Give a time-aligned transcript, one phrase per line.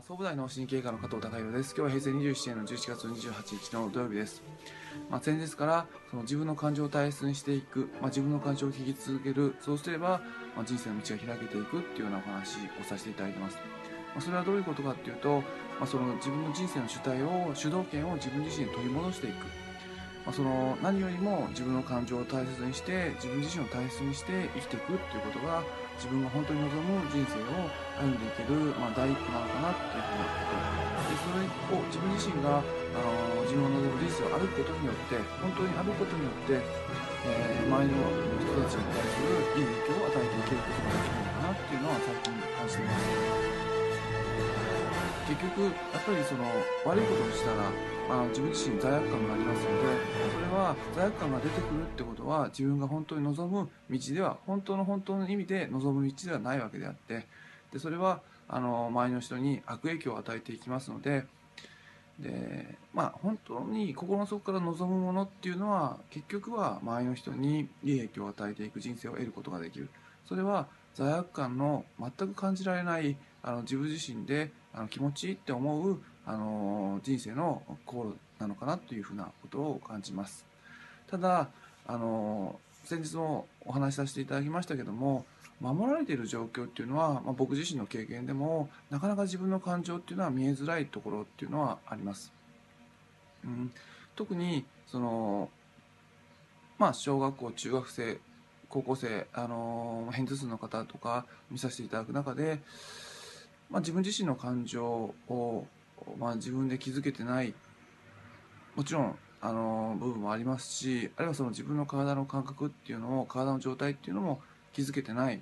[0.00, 1.74] は総武大脳神経科の加藤孝弘です。
[1.76, 4.42] 今日は平成27年の11月28日の土曜日です。
[5.10, 10.22] まあ、先日からその自分の感情を大切にしていく、まあ、自分の感情を聞き続ける、そうすれば、
[10.56, 13.56] まあ、人生の道が開けていくっていうようなお話をさせていただいてます。
[13.56, 13.62] ま
[14.18, 15.44] あ、それはどういうことかっていうと、ま
[15.82, 19.69] あ、その自分の人生の主体を、主導権を自分自身に取り戻していく。
[20.24, 25.64] まあ、その何よりも自分の感情を大切にして自分自身を大切にして生きていくっていうことが
[25.96, 27.68] 自分が本当に望む人生を
[28.00, 30.56] 歩んでいける、まあ、第一歩なのかなっていうふうなこと
[31.08, 38.08] でそれを自分自身があの自分の望む人生を歩くことによって本当に歩くことによって、えー、周りの
[38.40, 43.50] 人たちに対するいい影響を与えていけることができるのかなっていうのは最近感じています。
[45.30, 46.44] 結局やっぱりその
[46.84, 49.72] 悪いことをしたらまあ、自分自身罪悪感がありますので
[50.34, 57.28] それは罪悪感が出てくるってことは自分が本当に望む道では本当の本当の意味で望む道ではないわけであって
[57.72, 61.24] でそれはあの周りの人に悪影響を与えていきますので
[62.18, 69.88] でまあ本当に心の底から望むものっていうのは結局は周りの人にいい影響を与えていく人生を得ることができる。
[70.28, 80.46] それは罪悪感の全く感じられないあの自分自身であの気持ちいいって思うあの人生の心なのかなというふうなことを感じます。
[81.08, 81.48] ただ
[81.86, 85.24] あの先日もお話しさせていただきましたけども
[85.60, 92.32] 守られている状況っていうのは、まあ、僕自身の経験でもなかなか自分の感情っていうのは見えづらいところっていうのはあります、
[93.44, 93.72] うん、
[94.16, 95.50] 特にその
[96.78, 98.18] まあ小学校中学生
[98.70, 102.60] 高校生あの偏頭痛の方とか見させていただく中で、
[103.70, 105.66] まあ、自分自身の感情を
[106.18, 107.54] まあ、自分で気づけてない
[108.74, 114.40] もちろんあの部分もありますしあるいはその自分の体の感覚っていうのを体の状態っていうのも
[114.72, 115.40] 気づけてない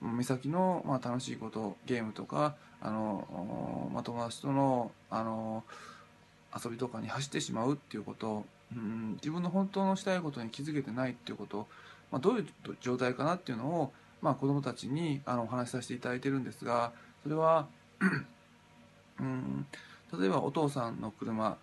[0.00, 5.64] 目先の、まあ、楽しいことゲームとかあの、まあ、友達とのあの
[6.54, 8.44] 遊びとかに走ってしまうっていうこと
[8.74, 11.68] うん、自分の本当のしたいことに気づけてないっていうこと、
[12.10, 12.46] まあ、どういう
[12.80, 13.92] 状態かなっていうのを、
[14.22, 17.68] まあ、子どもたちにあのお話しさせていただいてるんですがそれは
[19.20, 19.66] うん
[20.18, 21.56] 例えばお父さんの車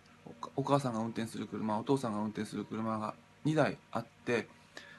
[0.55, 3.13] お母さんが運転する車お父さんが運転する車が
[3.45, 4.47] 2台あって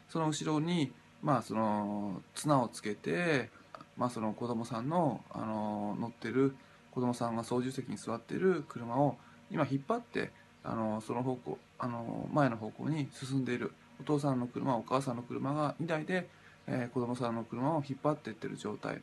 [0.09, 3.51] その後ろにまあその綱をつけて、
[3.97, 6.55] まあ、その子供さんのあの乗ってる
[6.91, 9.17] 子供さんが操縦席に座ってる車を
[9.51, 10.31] 今引っ張って
[10.65, 16.29] あのその方向あの前の方向に進んでいるお父さんの車お母さんの車が2台で、
[16.67, 19.03] えー、子供さんの車を引っ張っていってる状態。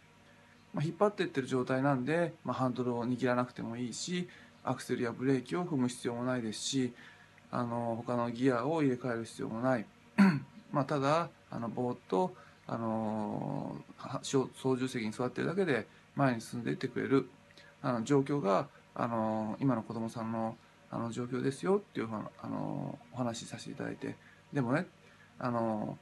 [0.77, 4.29] まあ、引っ張っていってる状態なんで、まあ、ハンドルを握らなくてもいいし
[4.63, 6.93] アクセルやブレーキを踏む必要もないですし
[7.49, 9.85] あの他のギアを入れ替える必要もない。
[10.71, 12.35] まあただあのぼーっと
[12.67, 13.75] あの
[14.21, 17.27] 操縦席に座ってるだけで前に進んでいってくれる
[17.81, 20.57] あの状況があの今の子供さんの
[20.91, 24.15] あの状況ですよっていうあのお話しさせていただいて
[24.53, 24.85] でもね
[25.39, 25.97] あの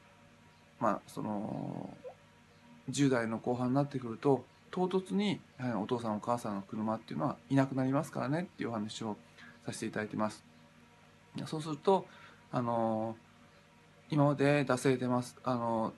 [0.82, 1.96] まあその
[2.90, 4.44] 10代の後半になってくると
[4.76, 5.40] 唐突に
[5.82, 9.16] お父さんお母さんの車っていうのはいなくなりますからねっていうお話を
[9.66, 10.44] させていただいてます。
[11.46, 12.06] そうすると
[12.52, 13.16] あの
[14.10, 15.94] 今まで惰性でますあの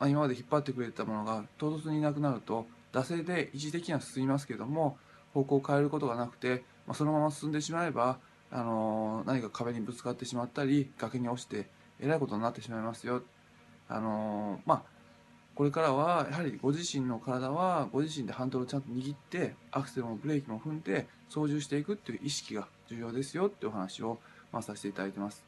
[0.00, 4.96] 今まで引っ張ってくれてたものが唐突にいなくなると惰性で一時的には進みますけども
[5.34, 8.18] 方向を変えることがなくて、まあ、そのまま進んでしまえば
[8.50, 11.66] あの何か壁にぶつかってしまったり崖に落ちて
[12.00, 13.22] えらいことになってしまいますよ。
[13.88, 14.82] あのまあ
[15.54, 24.18] これからはやはりご自身の体はご自身でハンドルをちゃんと握ってアクセルもブレーキも踏んで操縦していくっていう意識が重要ですよっていうお話を、
[24.50, 25.44] まあ、させていただいてます。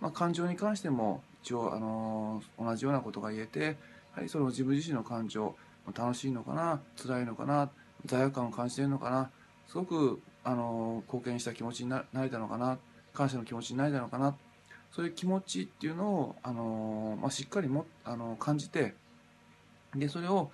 [0.00, 3.74] まあ、感情に関しても一応、あのー、同じようなことが言えてや、
[4.12, 5.54] はい、それを自分自身の感情
[5.94, 7.70] 楽しいのかな辛いのかな
[8.06, 9.30] 罪悪感を感じているのかな
[9.66, 12.78] すごく、あのー、貢献した気持ちになれたのかな
[13.12, 14.34] 感謝の気持ちになれたのかな
[14.90, 18.94] そういう気持ちっていうのを、あのー、まあ、しっかりも、あの感じて
[19.96, 20.50] でそれを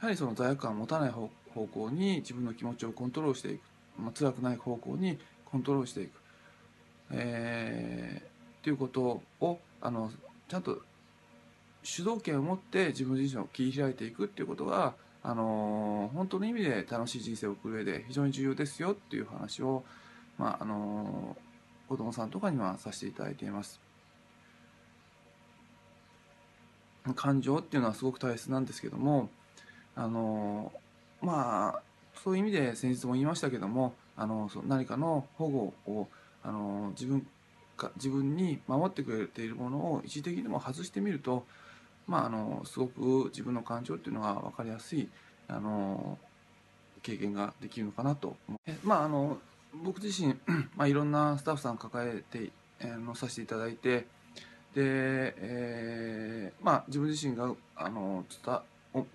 [0.00, 3.60] やはりその罪悪感を持たない方向に自分の気持ちをコントロールしていく、
[3.98, 6.10] まあ、辛くない方向にコントロールしていく、
[7.12, 10.10] えー、ということをあの
[10.48, 10.80] ちゃんと
[11.82, 14.94] 主導権を持って自分自身を切り開いていくっていうことが
[15.24, 19.84] あの本当の意味で楽しい人生を送る上で非常に重要ですよっていう話を、
[20.38, 21.36] まあ、あの
[21.88, 23.80] 子供さんとかにはさせていただいています。
[27.14, 29.28] 感情っていうのはすごく大切なんですけども
[29.96, 30.72] あの
[31.20, 31.82] まあ
[32.22, 36.08] そういう意味で先日も言いましたけどもあの何かの保護を
[36.42, 37.26] あの自分
[37.76, 41.44] か自分に守ってくれているものを一時的にも外してみると
[42.06, 43.00] まああのすごく
[43.30, 45.08] 自分の感情っていうのが分かりやすい
[45.48, 46.18] あの
[47.02, 48.36] 経験ができるのかなと。
[48.66, 49.38] えまああの
[49.82, 50.34] 僕自身、
[50.76, 54.06] まあ、いろんなスタッフさん抱えて、え、のさせていただいて
[54.74, 58.60] で、えー、まあ自分自身があの伝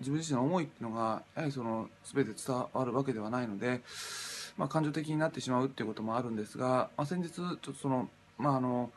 [0.00, 3.80] 自分自身の思いっていうのがやはりその全て伝わるわけではないので、
[4.56, 8.08] まあ、感情的になってしまうっていうこともあるんですが、まあ、先日ちょっとその
[8.38, 8.90] まああの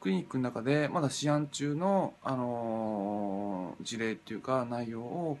[0.00, 5.38] クリニックの中でまだ試案中の、あの事例っていうか内容を、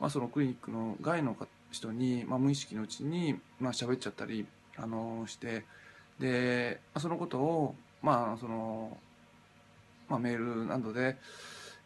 [0.00, 1.36] まあ、そのクリニックの外の
[1.70, 4.46] 人に、まあ、無意識のうちに、まあ喋っちゃったり、
[4.76, 5.64] あのして
[6.18, 8.98] でまあそのことを、まあその
[10.10, 11.16] まあ、メールなどで、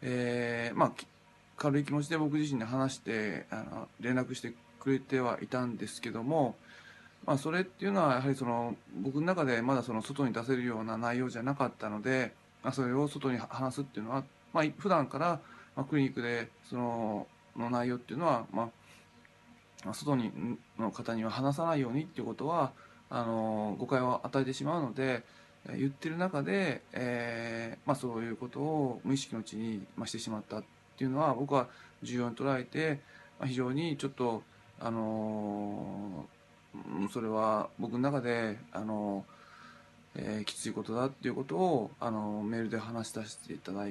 [0.01, 0.91] えーまあ、
[1.55, 6.55] 軽い気持ちで僕自身で話してあの連絡してくれてはいたんですけども、
[7.25, 12.33] まあ、それっていうのはやはりその僕の中でまだその外に出せるような内容じゃなかったので、
[12.63, 14.23] まあ、それを外に話すっていうのは、
[14.53, 15.39] まあ、普段から、
[15.75, 18.69] ま、クリニックでそのの内容っていうのは、ま
[19.85, 20.31] あ、外に
[20.77, 22.71] の方には話さないようにっていうことは
[23.09, 25.23] あの誤解を与えてしまうので
[25.73, 30.63] 言ってる中で、えーまあ、そういうことを無意識のうちに、ま、してしまったっ
[30.97, 31.67] ていうのは僕は
[32.03, 32.99] 重要に捉えて、
[33.39, 34.43] ま、非常にちょっと
[34.79, 36.25] あの
[37.11, 39.25] それは僕の中で、あの
[40.15, 43.85] えー、きついことだっていうことを、あのメールで話し出していただ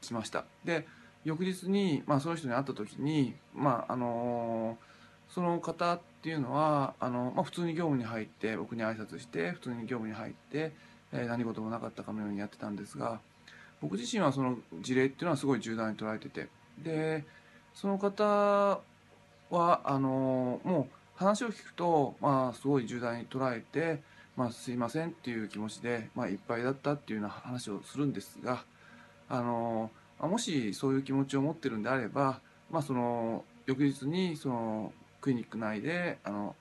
[0.00, 0.44] きました。
[0.64, 0.86] で
[1.24, 4.78] 翌日に、まあ、その人に会った時に、まああの
[5.28, 10.72] その方っていうのはあの、まあ、普通に業務に入って僕に挨拶して普通に業務に入って、
[11.12, 13.20] えー、何事もなかったかのようにやってたんですが
[13.80, 16.48] 僕自身はその事例っていうのはすごい重大に捉えてて
[16.82, 17.24] で
[17.74, 18.80] その方は
[19.84, 24.02] あのもう話を聞くと、まあ、すごい重大に捉えて、
[24.36, 28.64] まあ、すいませんっていう気持ちで、まあ、いっぱいだったっていうような話をするんですが
[29.28, 29.90] あの
[30.20, 32.40] もしそういう気持ちを持ってるんであれば、
[32.70, 34.92] まあ、その翌日にその
[35.26, 36.54] クリニック内であの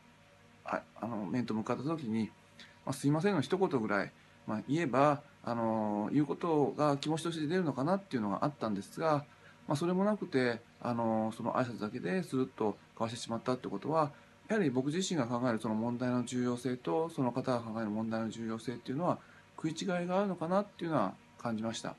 [0.65, 2.31] ああの面と向かった時に
[2.83, 4.12] 「まあ、すいません」の一言ぐらい、
[4.47, 9.23] まあ、言えばあの言うことが気持ちとして出るのかなっていうのがあったんですが、
[9.67, 14.12] まあ、それもなくてあのその挨拶だけでするっと交わしてしまったってことは
[14.47, 19.19] やはり僕自身が考えるその問題の重要性とその方が考える問題の重要性っていうのは
[19.57, 21.95] 食い違いがあるのかなっていうのは感じました。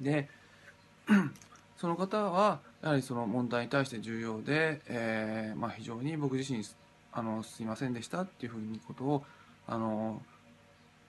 [0.00, 0.28] で
[1.78, 6.64] その方はやはりその問題に対して重要で、えー、まあ、非常に僕自身
[7.12, 9.24] あのすいませんでしたっていうふうにことを
[9.66, 10.22] あの、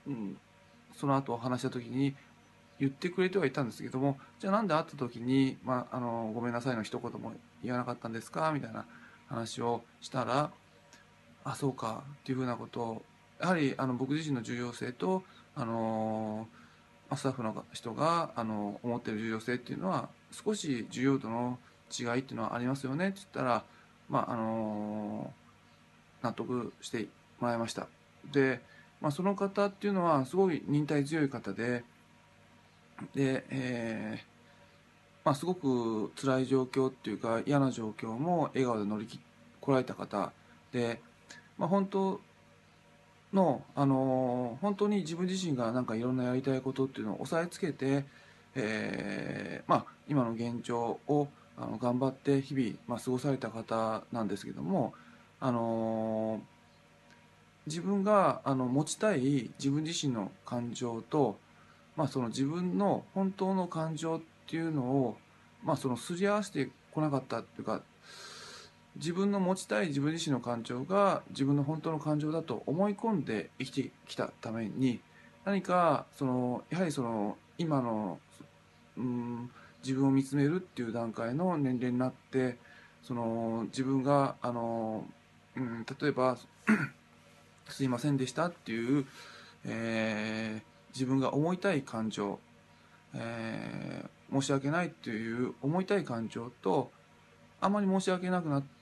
[0.07, 0.37] うん、
[0.95, 2.15] その後話した時に
[2.79, 7.33] 言ってくれてはいたんですけどもじゃあなんで会った時に、まあ、あのごめんなさいの一言も
[7.63, 8.51] 言わなかったんですか？
[8.51, 8.85] みたいな
[9.27, 10.49] 話をしたら
[11.43, 13.01] あそうかっていうふうなことを
[13.39, 15.23] やはりあの僕自身の重要性と
[15.55, 16.47] あの
[17.17, 21.59] スタッフの人があの思ってる重要性っていうのは少し重要度の
[21.91, 23.63] 違いっていうのはありますよねって言ったら、
[24.09, 25.33] まああの
[26.21, 27.07] 納得して
[27.39, 27.87] もらいました。
[28.31, 28.61] で、
[29.01, 31.83] まあ、その方っていうのはすごい忍耐強い方で
[33.15, 34.31] で、えー
[35.25, 39.19] まあ、すごく辛い状況っていうか嫌な状況も笑顔で乗り切
[39.59, 40.31] こられた方
[40.71, 41.01] で、
[41.57, 42.21] まあ、本当
[43.33, 48.05] の、あの本当に自分自身がなんかいろんなやりたいことっていうのを押さえつけて、
[48.55, 51.27] えーまあ、今の現状を
[51.57, 54.93] あの頑張って日々、まあ、過ごされた方なんですけども、
[55.39, 56.41] あの
[57.67, 61.37] 自分があの持ちたい自分自身の感情と、
[61.95, 65.17] まあ、その自分の本当の感情っていうのを、
[65.63, 67.81] まあ、そのすり合わせてこなかったっていうか
[68.95, 74.99] 自分の持ちたい自分自身の感情が自分の本当の感情だと思い込んで生きてきたために
[75.45, 78.19] 何かそのやはりその今の
[78.97, 79.49] うん
[79.83, 82.57] 自分を見つめるっていう段階の年齢になって
[83.01, 85.05] その自分があの、
[85.55, 86.37] うん、例えば
[87.69, 89.05] 「すいませんでした」っていう、
[89.65, 92.39] えー、自分が思いたい感情、
[93.15, 96.91] えー、申し訳ないっていう思いたい感情と
[97.59, 98.80] あまり申し訳なくなって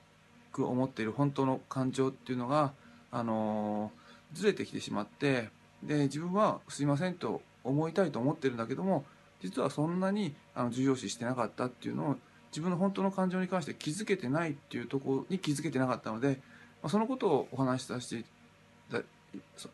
[0.51, 2.73] く思っている本当の感情っていうのが、
[3.11, 3.91] あの
[4.33, 5.49] ずれてきてしまって
[5.83, 9.05] で自分は「すいません」と思いたいと思ってるんだけども
[9.41, 12.17] 実はそんなにあの重要視してなかったっていうのを
[12.51, 16.39] 自分の本当の感情に関して気づけてないっていうとこに気づけてなかったので、
[16.81, 18.25] まあ、そのことをお話しさせて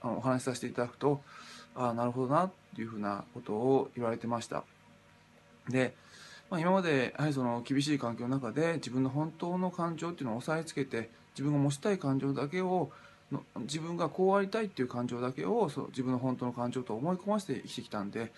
[0.01, 1.21] あのお話しさせていただくと
[1.75, 4.63] ああなるほどなっていうふうなことを言われてました。
[5.69, 5.93] で、
[6.49, 12.91] まあ、今までやはりその厳しい環境の中で自分の本当の感情っていうのを押さえつけて自分が持ちたい感情だけを
[13.61, 18.31] 自分がこうありたいっていう感情だけをそう自分の本当の感情と思い込ませて生きてきたんで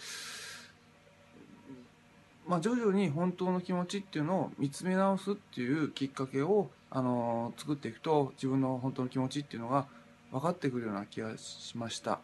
[2.48, 9.86] まあ、徐々に本当の気持ちっていうのを見つめ直すっていうきっかけをあの作っていくと自分の本当の気持ちっていうのが
[10.32, 12.20] 分かってくるような気がしました。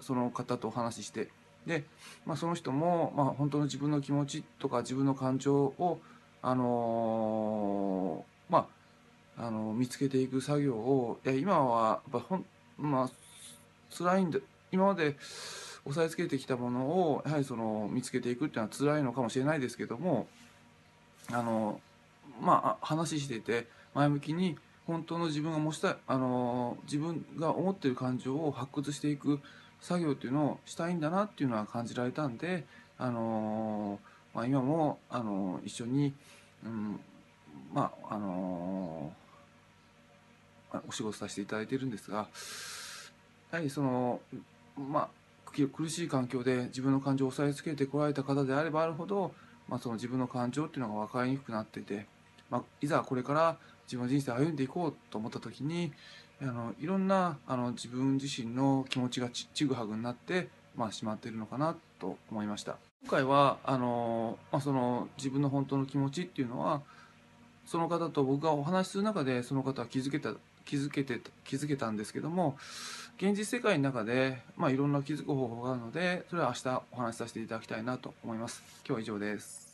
[0.00, 1.28] その方とお話しして。
[1.66, 1.84] で、
[2.24, 6.00] まあ、その人も、まあ、本当の自分の気持ちとか自分の感情を
[6.42, 8.76] あのー、まあ
[9.38, 12.44] あの見つけていく作業をいや今はやっぱほん
[12.78, 13.10] まあ
[13.94, 14.40] 辛いんで
[14.72, 15.16] 今まで
[15.84, 20.26] 押さえつけてきたものをやはりその見つけていくっていうのは辛いのかもしれないですけども
[21.30, 21.80] あの
[22.40, 24.56] まあ話していて前向きに
[24.86, 29.40] 本当の自分が持ちたいあの自分が思っている感情を発掘していく
[29.80, 32.64] 作業っていうのをしたいんだなっていうのは感じられたんで
[32.98, 33.98] あの、
[34.34, 36.12] まあ、今もあの一緒に、
[36.64, 37.00] うん、
[37.72, 39.12] まああの
[40.88, 42.28] お仕事させていただいてるんですが
[43.52, 44.20] やはりその
[44.76, 45.08] まあ
[45.72, 49.32] 苦しい環境で自分の感情を抑えつけてこられた方であればあるほど、
[49.68, 52.06] まあ、その自分の感情っていうのが分かりにくくなってて、
[52.50, 53.56] まあ、いざこれから
[53.86, 55.92] 自分の人生を歩んでいこうと思った時に
[56.42, 62.76] あのいろんなあの自分自身の気持ちがちぐはぐになって、まあ、しまっているのかなと思いました。
[63.02, 66.82] 今回はあの、まあ、その自分の本当の気持ちっていうのは
[67.64, 70.32] その方と僕がお話しする中でその方は気づけた
[70.64, 72.56] 気づけて気づけたんですけども
[73.16, 78.62] 現実世界の中で、まあ、いろんな気づく方法があるのでそれは明日お話しさせていただきたいなと思います。
[78.86, 79.65] 今日は以上です。